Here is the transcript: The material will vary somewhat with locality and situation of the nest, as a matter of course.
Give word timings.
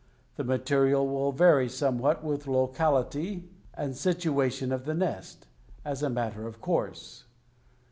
The 0.35 0.43
material 0.43 1.07
will 1.07 1.31
vary 1.31 1.69
somewhat 1.69 2.23
with 2.23 2.47
locality 2.47 3.47
and 3.75 3.95
situation 3.95 4.71
of 4.71 4.85
the 4.85 4.95
nest, 4.95 5.45
as 5.85 6.01
a 6.01 6.09
matter 6.09 6.47
of 6.47 6.59
course. 6.59 7.25